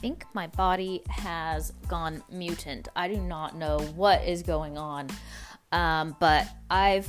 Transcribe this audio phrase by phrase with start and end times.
[0.00, 2.88] think my body has gone mutant.
[2.96, 5.08] I do not know what is going on.
[5.72, 7.08] Um, but I've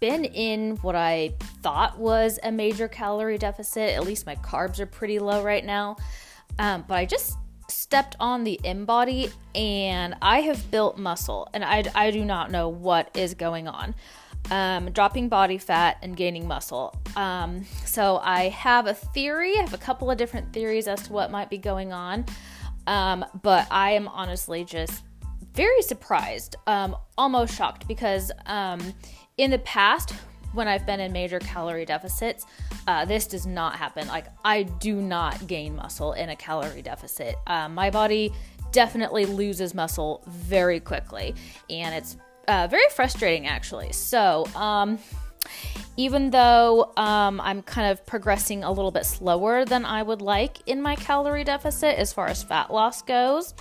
[0.00, 3.90] been in what I thought was a major calorie deficit.
[3.90, 5.96] At least my carbs are pretty low right now.
[6.58, 7.36] Um, but I just
[7.68, 12.68] stepped on the InBody and I have built muscle, and I, I do not know
[12.68, 13.94] what is going on.
[14.50, 16.92] Um, dropping body fat and gaining muscle.
[17.14, 19.56] Um, so I have a theory.
[19.56, 22.26] I have a couple of different theories as to what might be going on.
[22.88, 25.04] Um, but I am honestly just
[25.54, 28.80] very surprised, um, almost shocked, because um,
[29.36, 30.14] in the past,
[30.52, 32.44] when I've been in major calorie deficits,
[32.88, 34.08] uh, this does not happen.
[34.08, 37.36] Like, I do not gain muscle in a calorie deficit.
[37.46, 38.32] Uh, my body
[38.72, 41.36] definitely loses muscle very quickly,
[41.68, 42.16] and it's
[42.48, 43.92] uh, very frustrating actually.
[43.92, 44.98] So, um,
[45.96, 50.58] even though um, I'm kind of progressing a little bit slower than I would like
[50.66, 53.54] in my calorie deficit as far as fat loss goes,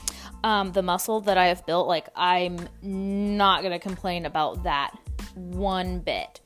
[0.44, 4.91] um, the muscle that I have built, like, I'm not going to complain about that
[5.36, 6.39] one bit.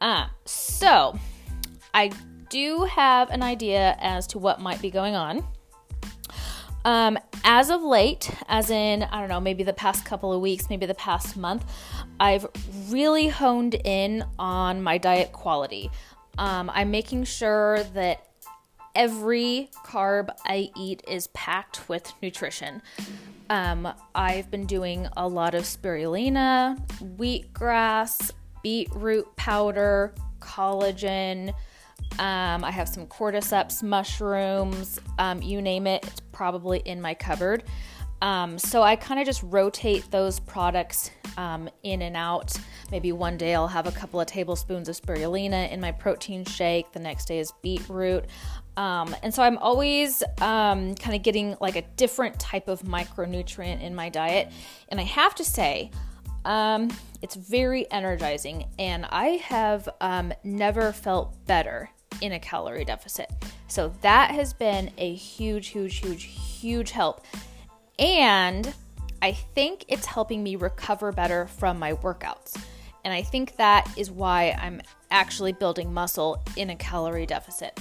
[0.00, 1.18] Uh, so,
[1.94, 2.10] I
[2.50, 5.46] do have an idea as to what might be going on.
[6.84, 10.70] Um, as of late, as in, I don't know, maybe the past couple of weeks,
[10.70, 11.64] maybe the past month,
[12.18, 12.46] I've
[12.88, 15.90] really honed in on my diet quality.
[16.38, 18.26] Um, I'm making sure that
[18.94, 22.82] every carb I eat is packed with nutrition.
[23.50, 26.78] Um, I've been doing a lot of spirulina,
[27.16, 28.30] wheatgrass,
[28.62, 31.52] beetroot powder, collagen.
[32.18, 37.64] Um, I have some cordyceps mushrooms, um, you name it, it's probably in my cupboard.
[38.22, 42.52] Um, so I kind of just rotate those products um, in and out.
[42.90, 46.92] Maybe one day I'll have a couple of tablespoons of spirulina in my protein shake.
[46.92, 48.26] The next day is beetroot.
[48.76, 53.80] Um, and so I'm always um, kind of getting like a different type of micronutrient
[53.80, 54.52] in my diet.
[54.88, 55.90] And I have to say,
[56.44, 63.30] um, it's very energizing, and I have um, never felt better in a calorie deficit.
[63.68, 67.24] So that has been a huge, huge, huge, huge help.
[67.98, 68.72] And
[69.22, 72.60] I think it's helping me recover better from my workouts.
[73.04, 77.78] And I think that is why I'm actually building muscle in a calorie deficit.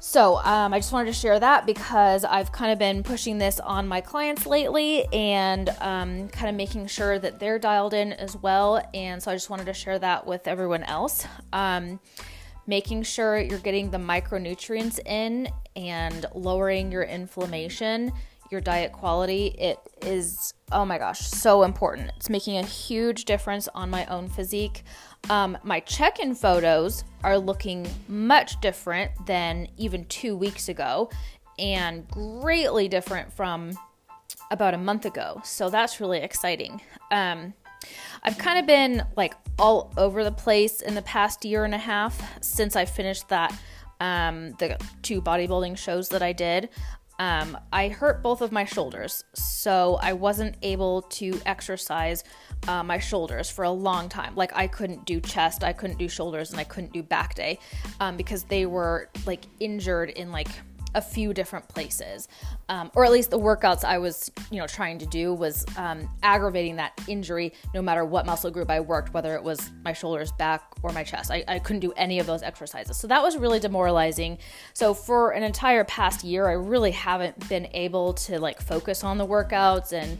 [0.00, 3.58] So, um, I just wanted to share that because I've kind of been pushing this
[3.58, 8.36] on my clients lately and um, kind of making sure that they're dialed in as
[8.36, 8.80] well.
[8.94, 11.26] And so, I just wanted to share that with everyone else.
[11.52, 11.98] Um,
[12.68, 18.12] making sure you're getting the micronutrients in and lowering your inflammation,
[18.50, 22.12] your diet quality, it is, oh my gosh, so important.
[22.16, 24.84] It's making a huge difference on my own physique.
[25.30, 31.10] Um, my check in photos are looking much different than even two weeks ago
[31.58, 33.72] and greatly different from
[34.50, 35.40] about a month ago.
[35.42, 36.82] So that's really exciting.
[37.10, 37.54] Um,
[38.22, 41.78] I've kind of been like all over the place in the past year and a
[41.78, 43.58] half since I finished that
[44.00, 46.68] um, the two bodybuilding shows that I did.
[47.20, 52.22] Um, I hurt both of my shoulders, so I wasn't able to exercise
[52.68, 54.36] uh, my shoulders for a long time.
[54.36, 57.58] Like I couldn't do chest, I couldn't do shoulders, and I couldn't do back day
[57.98, 60.48] um, because they were like injured in like
[60.94, 62.28] a few different places,
[62.68, 66.08] um, or at least the workouts I was, you know, trying to do was um,
[66.22, 67.52] aggravating that injury.
[67.74, 71.04] No matter what muscle group I worked, whether it was my shoulders, back, or my
[71.04, 72.96] chest, I, I couldn't do any of those exercises.
[72.96, 74.38] So that was really demoralizing.
[74.72, 79.18] So for an entire past year, I really haven't been able to like focus on
[79.18, 80.18] the workouts and.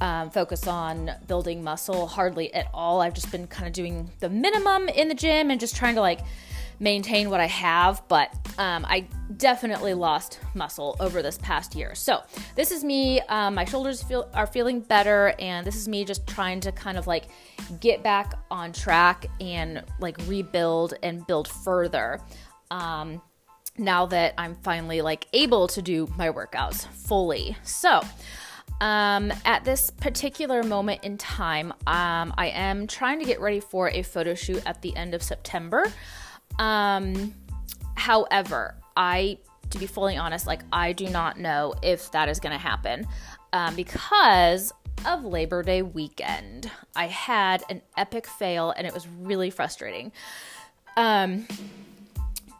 [0.00, 3.00] Um, focus on building muscle hardly at all.
[3.00, 6.00] I've just been kind of doing the minimum in the gym and just trying to
[6.00, 6.20] like
[6.80, 9.06] maintain what I have, but um, I
[9.36, 11.94] definitely lost muscle over this past year.
[11.94, 12.22] So
[12.54, 13.20] this is me.
[13.22, 16.98] Um, my shoulders feel are feeling better, and this is me just trying to kind
[16.98, 17.28] of like
[17.80, 22.20] get back on track and like rebuild and build further.
[22.70, 23.20] Um,
[23.76, 27.56] now that I'm finally like able to do my workouts fully.
[27.62, 28.02] So.
[28.80, 33.88] Um, at this particular moment in time, um, I am trying to get ready for
[33.88, 35.90] a photo shoot at the end of September.
[36.58, 37.34] Um,
[37.94, 39.38] however, I,
[39.70, 43.06] to be fully honest, like I do not know if that is going to happen
[43.52, 44.72] um, because
[45.06, 46.70] of Labor Day weekend.
[46.96, 50.12] I had an epic fail and it was really frustrating.
[50.96, 51.46] Um,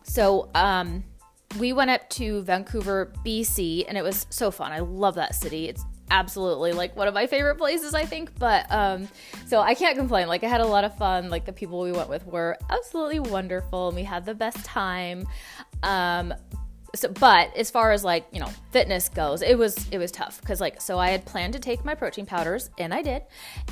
[0.04, 1.04] so, um,
[1.58, 4.70] we went up to Vancouver, BC, and it was so fun.
[4.70, 5.68] I love that city.
[5.68, 6.72] It's absolutely.
[6.72, 9.08] Like one of my favorite places I think but um
[9.46, 10.28] so I can't complain.
[10.28, 11.30] Like I had a lot of fun.
[11.30, 15.26] Like the people we went with were absolutely wonderful and we had the best time.
[15.82, 16.34] Um
[16.98, 20.40] so but as far as like you know fitness goes it was it was tough
[20.40, 23.22] because like so i had planned to take my protein powders and i did.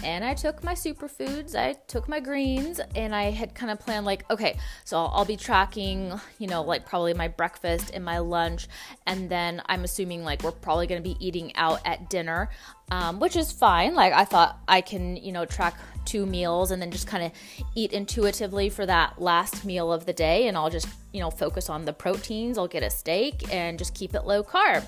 [0.05, 4.07] And i took my superfoods i took my greens and i had kind of planned
[4.07, 8.19] like okay so I'll, I'll be tracking you know like probably my breakfast and my
[8.19, 8.69] lunch
[9.07, 12.49] and then i'm assuming like we're probably going to be eating out at dinner
[12.91, 13.95] um, which is fine.
[13.95, 15.75] Like i thought i can you know track
[16.05, 17.33] two meals and then just kind of
[17.75, 20.87] eat intuitively for that last meal of the day and i'll just
[21.17, 22.59] you know focus on the proteins.
[22.59, 24.85] I'll get a steak and just keep it low carb.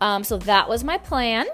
[0.00, 1.46] Um, so that was my plan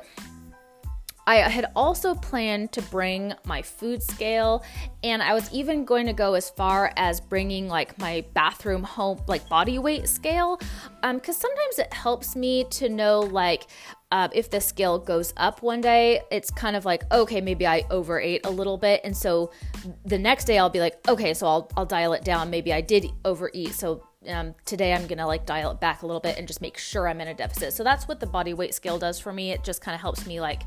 [1.29, 4.65] I had also planned to bring my food scale,
[5.05, 9.21] and I was even going to go as far as bringing like my bathroom home,
[9.27, 13.67] like body weight scale, because um, sometimes it helps me to know like
[14.11, 17.85] uh, if the scale goes up one day, it's kind of like, okay, maybe I
[17.91, 19.03] overate a little bit.
[19.05, 19.53] And so
[20.07, 22.49] the next day I'll be like, okay, so I'll, I'll dial it down.
[22.49, 23.75] Maybe I did overeat.
[23.75, 26.79] So um, today I'm gonna like dial it back a little bit and just make
[26.79, 27.75] sure I'm in a deficit.
[27.75, 29.53] So that's what the body weight scale does for me.
[29.53, 30.63] It just kind of helps me like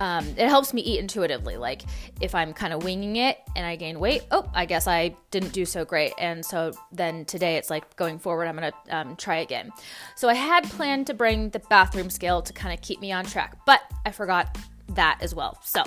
[0.00, 1.56] um, it helps me eat intuitively.
[1.56, 1.82] Like
[2.20, 5.52] if I'm kind of winging it and I gain weight, oh, I guess I didn't
[5.52, 6.14] do so great.
[6.18, 9.70] And so then today it's like going forward, I'm gonna um, try again.
[10.16, 13.26] So I had planned to bring the bathroom scale to kind of keep me on
[13.26, 14.56] track, but I forgot
[14.88, 15.60] that as well.
[15.62, 15.84] So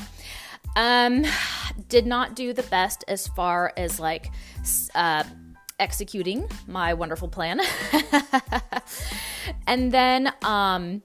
[0.76, 1.26] um,
[1.90, 4.30] did not do the best as far as like
[4.94, 5.24] uh,
[5.80, 7.60] executing my wonderful plan.
[9.68, 11.02] and then um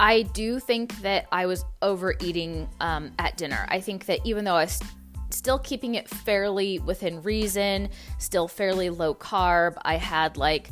[0.00, 3.66] I do think that I was overeating um, at dinner.
[3.68, 4.80] I think that even though I was
[5.28, 10.70] still keeping it fairly within reason, still fairly low carb, I had like,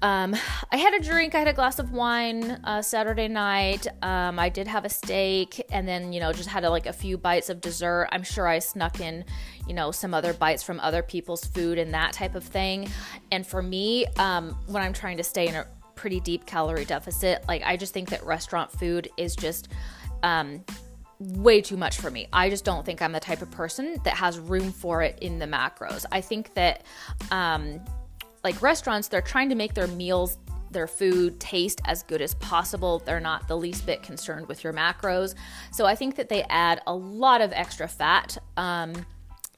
[0.00, 0.34] um,
[0.72, 3.86] I had a drink, I had a glass of wine uh, Saturday night.
[4.00, 6.92] Um, I did have a steak, and then you know just had a, like a
[6.92, 8.08] few bites of dessert.
[8.12, 9.26] I'm sure I snuck in,
[9.68, 12.88] you know, some other bites from other people's food and that type of thing.
[13.30, 15.66] And for me, um, when I'm trying to stay in a
[15.98, 17.44] pretty deep calorie deficit.
[17.48, 19.68] Like, I just think that restaurant food is just
[20.22, 20.64] um,
[21.18, 22.28] way too much for me.
[22.32, 25.38] I just don't think I'm the type of person that has room for it in
[25.38, 26.06] the macros.
[26.12, 26.84] I think that,
[27.32, 27.80] um,
[28.44, 30.38] like, restaurants, they're trying to make their meals
[30.70, 33.02] their food taste as good as possible.
[33.04, 35.34] They're not the least bit concerned with your macros.
[35.72, 38.38] So I think that they add a lot of extra fat.
[38.56, 38.92] Um,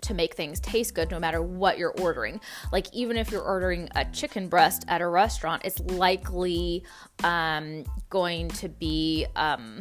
[0.02, 2.40] to make things taste good no matter what you're ordering.
[2.72, 6.84] Like, even if you're ordering a chicken breast at a restaurant, it's likely
[7.24, 9.26] um, going to be.
[9.36, 9.78] Um,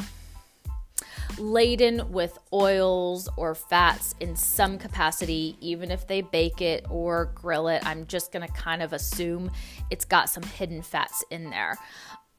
[1.38, 7.68] laden with oils or fats in some capacity, even if they bake it or grill
[7.68, 7.86] it.
[7.86, 9.52] I'm just going to kind of assume
[9.90, 11.78] it's got some hidden fats in there.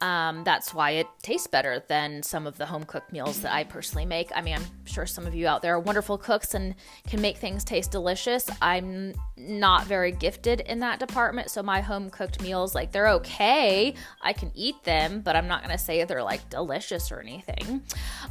[0.01, 3.63] Um, that's why it tastes better than some of the home cooked meals that I
[3.63, 4.31] personally make.
[4.35, 6.73] I mean, I'm sure some of you out there are wonderful cooks and
[7.07, 8.49] can make things taste delicious.
[8.61, 13.93] I'm not very gifted in that department, so my home cooked meals, like, they're okay.
[14.21, 17.83] I can eat them, but I'm not gonna say they're like delicious or anything.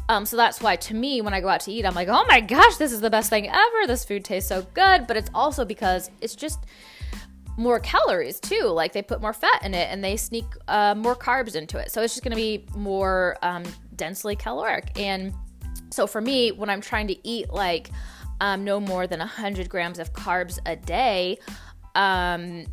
[0.08, 2.24] Um, so that's why, to me, when I go out to eat, I'm like, oh
[2.28, 3.86] my gosh, this is the best thing ever.
[3.86, 5.06] This food tastes so good.
[5.06, 6.58] But it's also because it's just
[7.60, 8.64] more calories too.
[8.64, 11.92] Like they put more fat in it and they sneak uh, more carbs into it.
[11.92, 13.64] So it's just going to be more um,
[13.96, 14.98] densely caloric.
[14.98, 15.34] And
[15.90, 17.90] so for me, when I'm trying to eat like
[18.40, 21.38] um, no more than 100 grams of carbs a day,
[21.94, 22.64] um,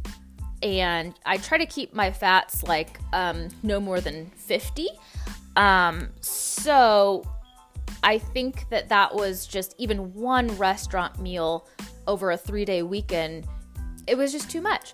[0.64, 4.88] and I try to keep my fats like um, no more than 50.
[5.58, 7.26] Um, so
[8.04, 11.68] I think that that was just even one restaurant meal
[12.08, 13.46] over a three day weekend
[14.08, 14.94] it was just too much.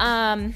[0.00, 0.54] Um,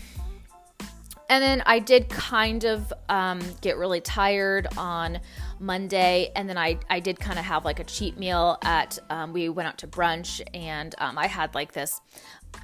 [1.28, 5.20] and then I did kind of um, get really tired on
[5.58, 8.98] Monday, and then I I did kind of have like a cheat meal at.
[9.10, 12.00] Um, we went out to brunch, and um, I had like this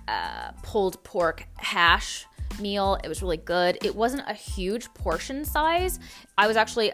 [0.06, 2.26] uh, pulled pork hash
[2.60, 2.98] meal.
[3.02, 3.78] It was really good.
[3.84, 5.98] It wasn't a huge portion size.
[6.38, 6.92] I was actually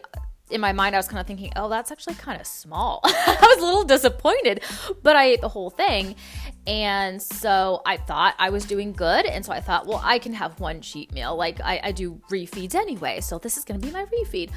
[0.50, 3.00] in my mind, I was kind of thinking, oh, that's actually kind of small.
[3.04, 4.62] I was a little disappointed,
[5.02, 6.16] but I ate the whole thing.
[6.68, 9.25] And so I thought I was doing good.
[9.25, 11.34] And so I thought, well, I can have one cheat meal.
[11.34, 13.20] Like I, I do refeeds anyway.
[13.20, 14.50] So this is going to be my refeed.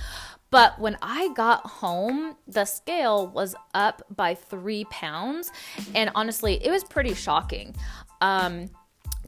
[0.49, 5.53] But when I got home, the scale was up by three pounds.
[5.95, 7.73] And honestly, it was pretty shocking
[8.19, 8.69] um,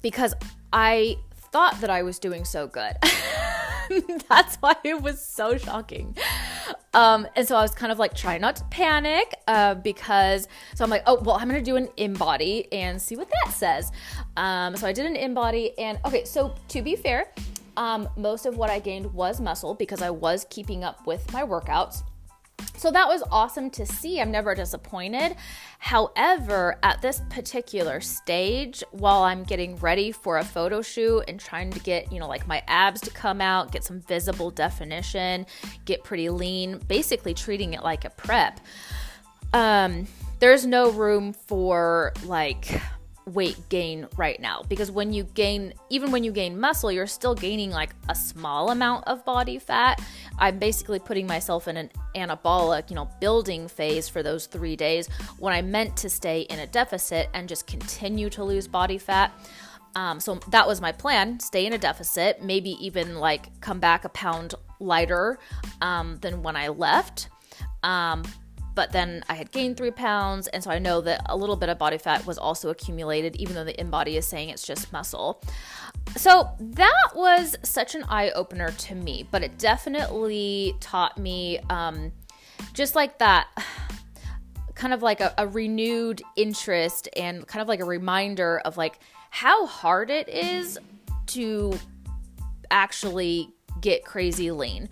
[0.02, 0.34] because
[0.74, 1.16] I
[1.54, 2.98] thought that I was doing so good.
[4.30, 6.16] That's why it was so shocking.
[6.94, 10.84] Um, and so I was kind of like trying not to panic uh, because, so
[10.84, 13.92] I'm like, oh, well, I'm going to do an InBody and see what that says.
[14.38, 15.74] Um, so I did an InBody.
[15.78, 17.32] And okay, so to be fair,
[17.78, 21.44] um, most of what I gained was muscle because I was keeping up with my
[21.44, 22.04] workouts.
[22.76, 24.20] So that was awesome to see.
[24.20, 25.36] I'm never disappointed.
[25.80, 31.72] However, at this particular stage, while I'm getting ready for a photo shoot and trying
[31.72, 35.46] to get, you know, like my abs to come out, get some visible definition,
[35.86, 38.60] get pretty lean, basically treating it like a prep,
[39.54, 40.08] um,
[40.40, 42.82] there's no room for like
[43.26, 44.64] weight gain right now.
[44.68, 48.72] Because when you gain even when you gain muscle you're still gaining like a small
[48.72, 50.02] amount of body fat.
[50.40, 55.08] I'm basically putting myself in an anabolic you know building phase for those 3 days
[55.40, 59.32] when i meant to stay in a deficit and just continue to lose body fat.
[59.96, 64.06] Um, so that was my plan stay in a deficit maybe even like come back
[64.06, 65.38] a pound lighter
[65.82, 67.30] um, than when i left.
[67.84, 68.24] Um,
[68.76, 71.70] but then I had gained three pounds, and so I know that a little bit
[71.70, 75.42] of body fat was also accumulated, even though the InBody is saying it's just muscle.
[76.16, 82.12] So that was such an eye opener to me, but it definitely taught me um,
[82.74, 83.48] just like that.
[84.76, 89.00] Kind of like a, a renewed interest and kind of like a reminder of like
[89.30, 90.80] how hard it is
[91.28, 91.78] to
[92.72, 94.90] actually get crazy lean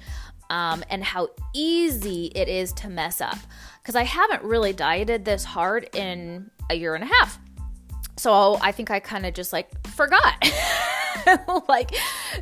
[0.51, 3.38] um, and how easy it is to mess up
[3.81, 7.39] because I haven't really dieted this hard in a year and a half.
[8.17, 10.36] So I think I kind of just like forgot
[11.70, 11.91] like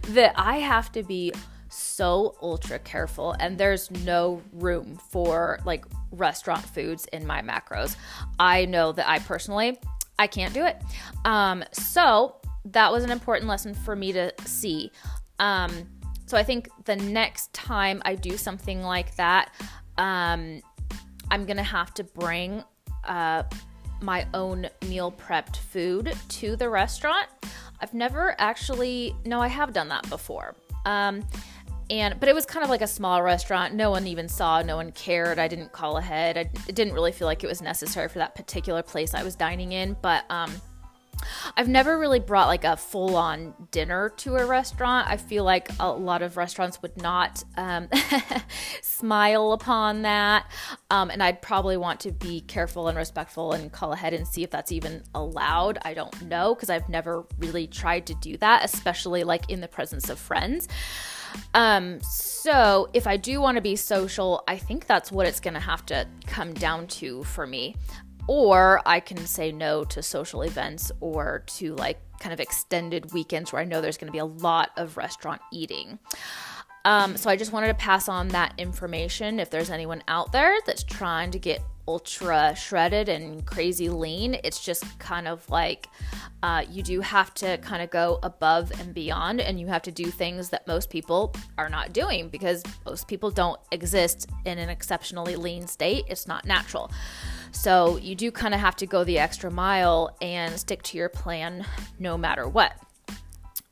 [0.10, 1.32] that I have to be
[1.70, 7.96] so ultra careful and there's no room for like restaurant foods in my macros.
[8.40, 9.80] I know that I personally
[10.18, 10.82] I can't do it.
[11.26, 14.92] Um so that was an important lesson for me to see.
[15.38, 15.72] Um
[16.30, 19.54] so I think the next time I do something like that
[19.98, 20.62] um
[21.32, 22.64] I'm gonna have to bring
[23.04, 23.44] uh,
[24.02, 27.28] my own meal prepped food to the restaurant.
[27.82, 30.56] I've never actually, no, I have done that before.
[30.86, 31.26] Um,
[31.90, 33.74] and but it was kind of like a small restaurant.
[33.74, 35.40] No one even saw, no one cared.
[35.40, 36.38] I didn't call ahead.
[36.38, 39.36] I, it didn't really feel like it was necessary for that particular place I was
[39.36, 39.98] dining in.
[40.02, 40.52] But um,
[41.56, 45.08] I've never really brought like a full on dinner to a restaurant.
[45.08, 47.90] I feel like a lot of restaurants would not um,
[48.82, 50.50] smile upon that.
[50.90, 54.44] Um, and I'd probably want to be careful and respectful and call ahead and see
[54.44, 55.78] if that's even allowed.
[55.84, 59.68] I don't know because I've never really tried to do that, especially like in the
[59.68, 60.68] presence of friends.
[61.54, 65.54] Um, so if I do want to be social, I think that's what it's going
[65.54, 67.76] to have to come down to for me
[68.30, 73.52] or I can say no to social events or to like kind of extended weekends
[73.52, 75.98] where I know there's going to be a lot of restaurant eating.
[76.86, 79.40] Um, so I just wanted to pass on that information.
[79.40, 84.64] If there's anyone out there that's trying to get ultra shredded and crazy lean, it's
[84.64, 85.88] just kind of like
[86.44, 89.92] uh, you do have to kind of go above and beyond, and you have to
[89.92, 94.70] do things that most people are not doing because most people don't exist in an
[94.70, 96.06] exceptionally lean state.
[96.08, 96.92] It's not natural.
[97.52, 101.10] So you do kind of have to go the extra mile and stick to your
[101.10, 101.66] plan
[102.00, 102.74] no matter what.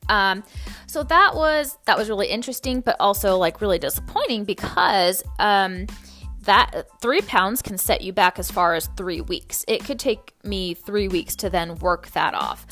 [0.09, 0.43] Um,
[0.85, 5.87] so that was that was really interesting, but also like really disappointing because um,
[6.43, 9.65] that three pounds can set you back as far as three weeks.
[9.67, 12.65] It could take me three weeks to then work that off.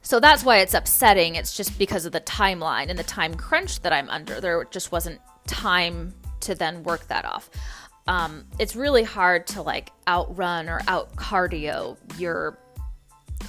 [0.00, 1.36] So that's why it's upsetting.
[1.36, 4.40] It's just because of the timeline and the time crunch that I'm under.
[4.40, 7.50] There just wasn't time to then work that off
[8.06, 12.58] um, it's really hard to like outrun or out cardio your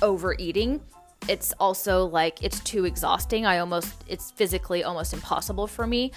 [0.02, 0.82] overeating.
[1.28, 3.46] It's also like it's too exhausting.
[3.46, 6.12] I almost it's physically almost impossible for me.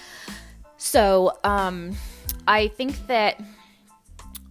[0.77, 1.95] So um,
[2.47, 3.41] I think that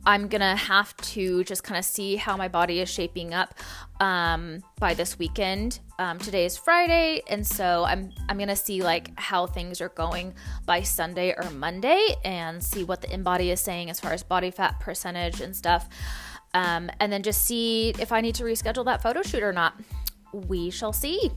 [0.04, 3.54] I'm gonna have to just kind of see how my body is shaping up
[4.00, 5.80] um, by this weekend.
[5.98, 10.34] Um, today is Friday, and so I'm I'm gonna see like how things are going
[10.66, 14.50] by Sunday or Monday, and see what the InBody is saying as far as body
[14.50, 15.88] fat percentage and stuff,
[16.54, 19.74] um, and then just see if I need to reschedule that photo shoot or not.
[20.32, 21.30] We shall see.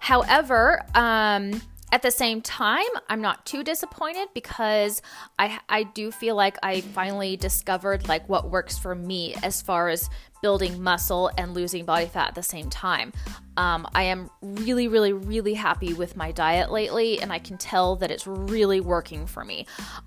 [0.00, 5.02] However, um, at the same time, I'm not too disappointed because
[5.38, 9.90] I I do feel like I finally discovered like what works for me as far
[9.90, 10.08] as
[10.40, 13.12] building muscle and losing body fat at the same time.
[13.58, 17.96] Um, I am really, really, really happy with my diet lately, and I can tell
[17.96, 19.66] that it's really working for me.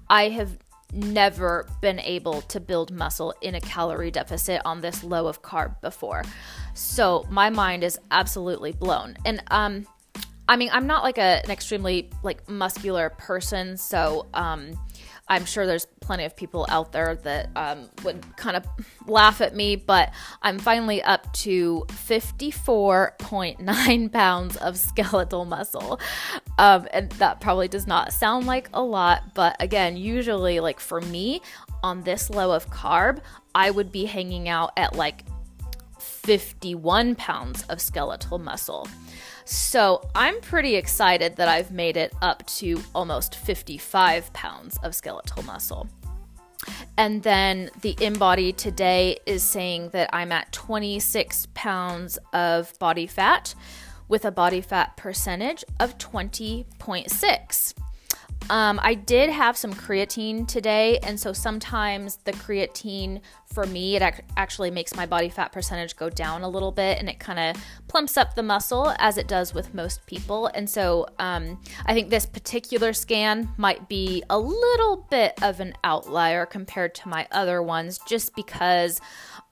[0.10, 0.58] I have
[0.92, 5.80] never been able to build muscle in a calorie deficit on this low of carb
[5.82, 6.24] before.
[6.74, 9.18] So my mind is absolutely blown.
[9.26, 9.86] And um
[10.48, 14.78] I mean, I'm not like a, an extremely like muscular person, so um,
[15.28, 18.64] I'm sure there's plenty of people out there that um, would kind of
[19.08, 26.00] laugh at me, but I'm finally up to 54.9 pounds of skeletal muscle.
[26.60, 31.02] Um, and that probably does not sound like a lot, but again, usually, like for
[31.02, 31.42] me,
[31.82, 33.18] on this low of carb,
[33.56, 35.24] I would be hanging out at like
[36.06, 38.88] 51 pounds of skeletal muscle.
[39.46, 45.44] So I'm pretty excited that I've made it up to almost 55 pounds of skeletal
[45.44, 45.88] muscle.
[46.98, 53.54] And then the InBody today is saying that I'm at 26 pounds of body fat
[54.08, 57.85] with a body fat percentage of 20.6.
[58.50, 63.22] Um, I did have some creatine today, and so sometimes the creatine
[63.56, 67.00] for me, it ac- actually makes my body fat percentage go down a little bit
[67.00, 70.48] and it kind of plumps up the muscle as it does with most people.
[70.48, 75.74] And so um, I think this particular scan might be a little bit of an
[75.84, 79.00] outlier compared to my other ones just because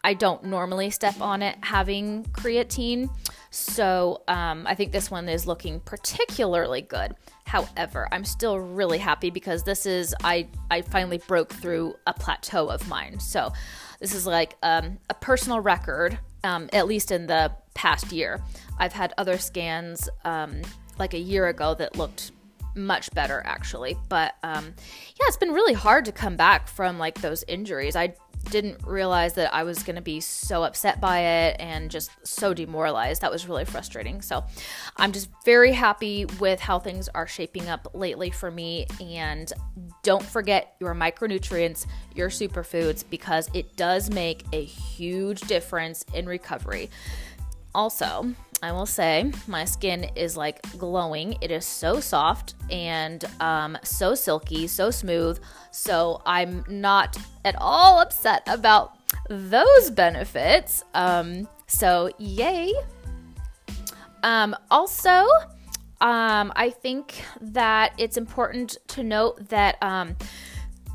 [0.04, 3.10] I don't normally step on it having creatine.
[3.54, 7.14] So um, I think this one is looking particularly good.
[7.46, 12.68] However, I'm still really happy because this is I I finally broke through a plateau
[12.70, 13.20] of mine.
[13.20, 13.54] So
[14.00, 18.42] this is like um, a personal record, um, at least in the past year.
[18.80, 20.64] I've had other scans um,
[20.98, 22.32] like a year ago that looked
[22.76, 27.22] much better actually but um yeah it's been really hard to come back from like
[27.22, 28.12] those injuries i
[28.50, 32.54] didn't realize that I was going to be so upset by it and just so
[32.54, 33.22] demoralized.
[33.22, 34.22] That was really frustrating.
[34.22, 34.44] So
[34.98, 38.88] I'm just very happy with how things are shaping up lately for me.
[39.02, 39.52] And
[40.04, 41.86] don't forget your micronutrients,
[42.16, 46.90] your superfoods, because it does make a huge difference in recovery.
[47.76, 51.36] Also, I will say my skin is like glowing.
[51.42, 55.38] It is so soft and um, so silky, so smooth.
[55.72, 58.98] So I'm not at all upset about
[59.30, 60.82] those benefits.
[60.94, 62.74] Um, so, yay.
[64.24, 65.28] Um, also,
[66.00, 70.16] um, I think that it's important to note that um,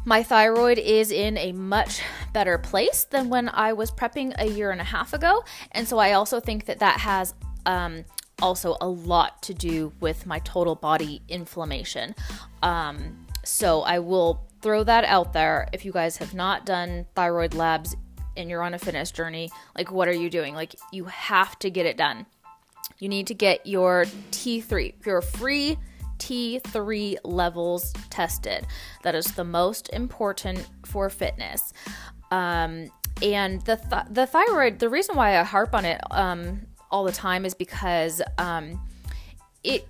[0.06, 2.00] my thyroid is in a much
[2.32, 5.44] better place than when I was prepping a year and a half ago.
[5.72, 7.34] And so I also think that that has
[7.66, 8.04] um,
[8.40, 12.14] also a lot to do with my total body inflammation.
[12.62, 15.68] Um, so I will throw that out there.
[15.72, 17.96] If you guys have not done thyroid labs
[18.36, 20.54] and you're on a fitness journey, like what are you doing?
[20.54, 22.26] Like you have to get it done.
[22.98, 25.78] You need to get your T3, your free
[26.18, 28.66] T3 levels tested.
[29.02, 31.72] That is the most important for fitness.
[32.30, 32.90] Um,
[33.22, 37.12] and the th- the thyroid, the reason why I harp on it um, all the
[37.12, 38.80] time is because um,
[39.64, 39.86] it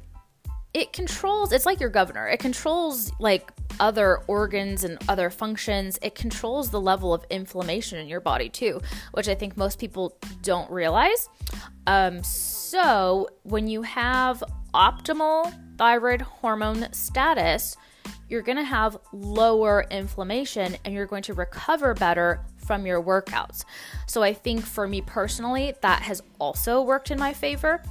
[0.75, 1.53] it controls.
[1.53, 2.29] It's like your governor.
[2.29, 5.99] It controls like other organs and other functions.
[6.03, 8.81] It controls the level of inflammation in your body too,
[9.13, 11.29] which I think most people don't realize.
[11.87, 17.77] Um, so when you have optimal thyroid hormone status,
[18.29, 23.65] you're going to have lower inflammation and you're going to recover better from your workouts.
[24.07, 27.83] So I think for me personally, that has also worked in my favor.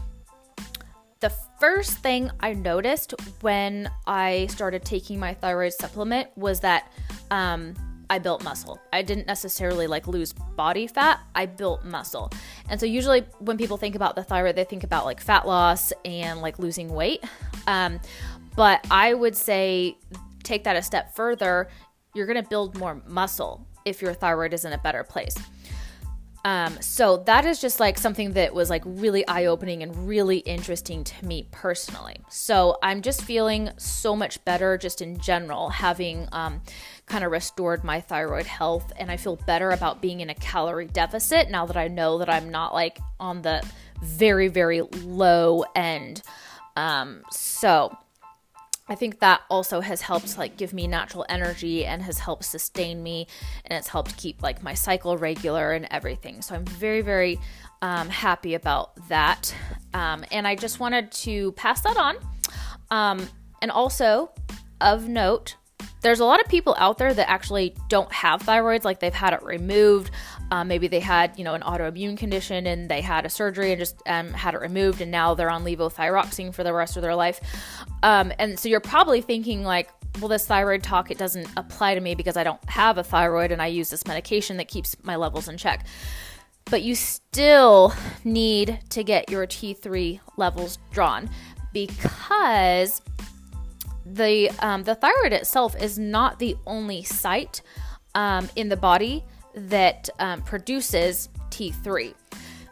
[1.20, 6.92] The first thing I noticed when I started taking my thyroid supplement was that
[7.32, 7.74] um,
[8.10, 8.80] I built muscle.
[8.94, 12.32] I didn't necessarily like lose body fat, I built muscle.
[12.70, 15.92] And so usually when people think about the thyroid, they think about like fat loss
[16.06, 17.24] and like losing weight.
[17.66, 18.00] Um,
[18.56, 19.98] but I would say
[20.48, 21.70] take that a step further,
[22.14, 25.36] you're going to build more muscle if your thyroid is in a better place.
[26.46, 30.38] Um, so that is just like something that was like really eye opening and really
[30.38, 32.16] interesting to me personally.
[32.30, 36.62] So I'm just feeling so much better just in general, having um,
[37.06, 38.94] kind of restored my thyroid health.
[38.96, 42.30] And I feel better about being in a calorie deficit now that I know that
[42.30, 43.62] I'm not like on the
[44.02, 46.22] very, very low end.
[46.78, 47.98] Um, so
[48.90, 53.04] I think that also has helped like give me natural energy and has helped sustain
[53.04, 53.28] me
[53.66, 56.42] and it's helped keep like my cycle regular and everything.
[56.42, 57.40] So I'm very, very
[57.82, 59.54] um, happy about that.
[59.94, 62.16] Um, and I just wanted to pass that on.
[62.90, 63.28] Um,
[63.62, 64.32] and also,
[64.80, 65.56] of note,
[66.08, 69.34] there's a lot of people out there that actually don't have thyroids, like they've had
[69.34, 70.10] it removed.
[70.52, 73.80] Um, maybe they had, you know, an autoimmune condition and they had a surgery and
[73.80, 77.14] just um, had it removed, and now they're on levothyroxine for the rest of their
[77.14, 77.42] life.
[78.04, 79.90] Um, and so you're probably thinking like,
[80.20, 83.52] well, this thyroid talk it doesn't apply to me because I don't have a thyroid
[83.52, 85.86] and I use this medication that keeps my levels in check.
[86.72, 87.94] But you still
[88.24, 91.30] need to get your T3 levels drawn
[91.74, 93.02] because
[94.14, 97.62] the um, the thyroid itself is not the only site
[98.16, 102.14] um, in the body that um, produces T3.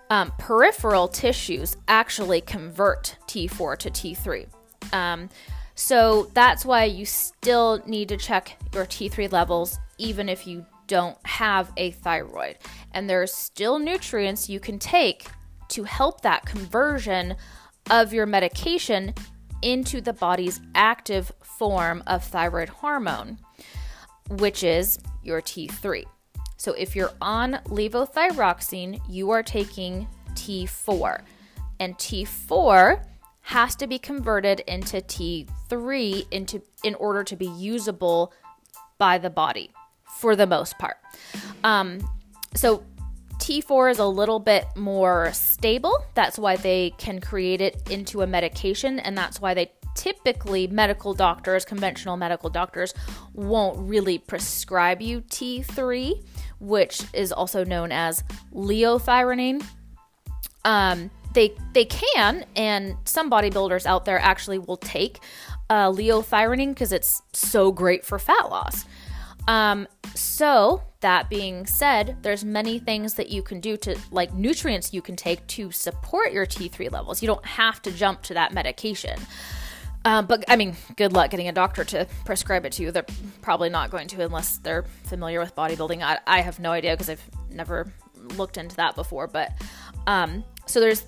[0.10, 4.48] Um, peripheral tissues actually convert T4 to T3.
[4.93, 5.30] Um,
[5.74, 11.17] so that's why you still need to check your T3 levels even if you don't
[11.26, 12.58] have a thyroid.
[12.91, 15.26] And there's still nutrients you can take
[15.69, 17.36] to help that conversion
[17.89, 19.13] of your medication
[19.62, 23.39] into the body's active form of thyroid hormone,
[24.30, 26.06] which is your T3.
[26.58, 31.22] So if you're on levothyroxine, you are taking T4.
[31.80, 33.06] And T4
[33.41, 38.34] has to be converted into T3 into in order to be usable
[38.98, 39.72] by the body
[40.18, 40.98] for the most part.
[41.63, 42.00] Um,
[42.56, 42.84] so
[43.39, 46.06] T4 is a little bit more stable.
[46.13, 51.13] That's why they can create it into a medication, and that's why they typically medical
[51.13, 52.93] doctors, conventional medical doctors,
[53.34, 56.24] won't really prescribe you T3,
[56.60, 59.65] which is also known as liothyronine.
[60.63, 65.19] Um, they they can, and some bodybuilders out there actually will take
[65.69, 68.86] uh, liothyronine because it's so great for fat loss.
[69.48, 74.91] Um, so that being said, there's many things that you can do to like nutrients
[74.91, 77.22] you can take to support your T3 levels.
[77.22, 79.20] You don't have to jump to that medication.
[80.04, 82.91] Um, but I mean, good luck getting a doctor to prescribe it to you.
[82.91, 83.06] They're
[83.44, 86.02] probably not going to unless they're familiar with bodybuilding.
[86.02, 87.94] I, I have no idea because I've never
[88.36, 89.28] looked into that before.
[89.28, 89.52] But
[90.08, 91.04] um, so there's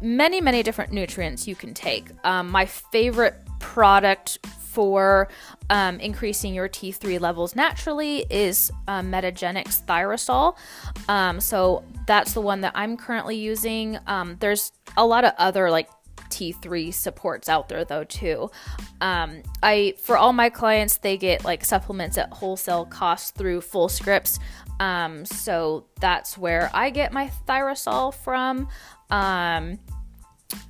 [0.00, 2.08] many, many different nutrients you can take.
[2.24, 4.38] Um, my favorite product
[4.76, 5.28] for
[5.70, 10.56] um, increasing your T3 levels naturally is um, Metagenics Thyrosol.
[11.08, 13.98] Um, so that's the one that I'm currently using.
[14.06, 15.88] Um, there's a lot of other like
[16.28, 18.50] T3 supports out there though too.
[19.00, 24.38] Um, I for all my clients they get like supplements at wholesale cost through Fullscripts.
[24.78, 28.68] Um, so that's where I get my Thyrosol from.
[29.10, 29.78] Um,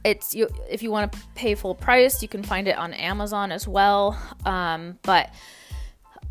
[0.05, 3.53] it's you if you want to pay full price you can find it on amazon
[3.53, 5.31] as well um, but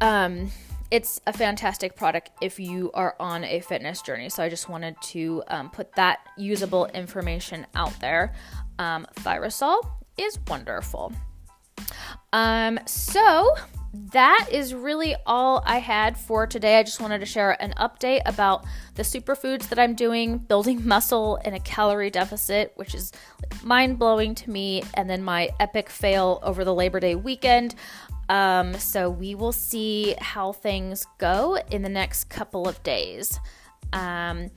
[0.01, 0.51] um,
[0.91, 4.29] it's a fantastic product if you are on a fitness journey.
[4.29, 8.33] So i just wanted to um, put that usable information out there.
[8.77, 9.79] Um, Thyrosol
[10.17, 11.11] is wonderful.
[12.33, 13.53] Um, so
[14.11, 16.77] that is really all I had for today.
[16.79, 21.37] I just wanted to share an update about the superfoods that I'm doing, building muscle
[21.45, 23.11] in a calorie deficit, which is
[23.63, 27.75] mind blowing to me, and then my epic fail over the Labor Day weekend.
[28.27, 33.39] Um, so we will see how things go in the next couple of days.
[33.93, 34.49] Um,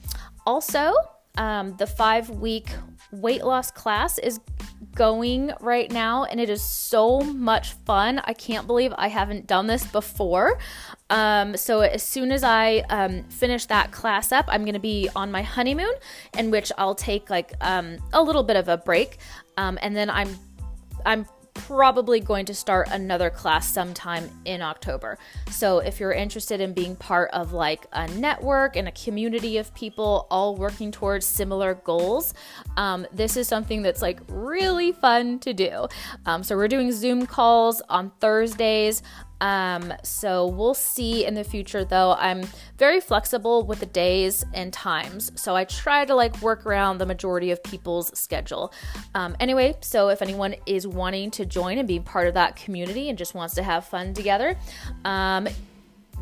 [0.47, 0.95] also,
[1.37, 2.71] um, the five week
[3.13, 4.41] weight loss class is
[4.95, 8.21] going right now and it is so much fun.
[8.25, 10.59] I can't believe I haven't done this before.
[11.11, 15.09] Um, so as soon as I um, finish that class up, I'm going to be
[15.17, 15.93] on my honeymoon,
[16.37, 19.19] in which I'll take like um, a little bit of a break,
[19.57, 20.37] um, and then I'm
[21.07, 21.27] I'm
[21.67, 25.19] probably going to start another class sometime in October.
[25.51, 29.75] So if you're interested in being part of like a network and a community of
[29.75, 32.35] people all working towards similar goals,
[32.77, 35.87] um, this is something that's like really fun to do.
[36.27, 39.03] Um, so we're doing Zoom calls on Thursdays.
[39.41, 42.15] Um, so we'll see in the future though.
[42.19, 42.43] I'm
[42.77, 45.33] very flexible with the days and times.
[45.37, 48.73] So I try to like work around the majority of people's schedule.
[49.15, 53.09] Um, anyway, so if anyone is wanting to join and be part of that community
[53.09, 54.57] and just wants to have fun together,
[55.05, 55.49] um,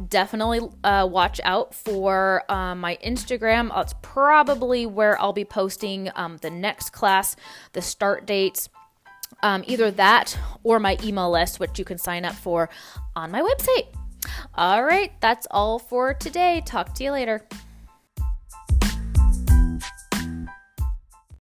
[0.08, 3.70] definitely uh, watch out for uh, my Instagram.
[3.74, 7.36] That's probably where I'll be posting um, the next class,
[7.72, 8.68] the start dates,
[9.42, 12.68] um, either that or my email list, which you can sign up for
[13.14, 13.86] on my website.
[14.54, 16.62] All right, that's all for today.
[16.64, 17.46] Talk to you later.